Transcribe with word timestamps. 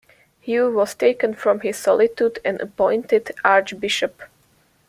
Hugh 0.39 0.71
was 0.71 0.95
taken 0.95 1.35
from 1.35 1.59
his 1.59 1.77
solitude 1.77 2.39
and 2.43 2.59
appointed 2.59 3.29
archbishop. 3.45 4.23